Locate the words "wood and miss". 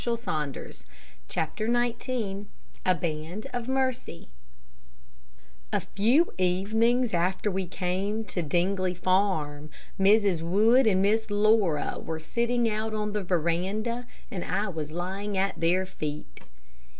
10.41-11.29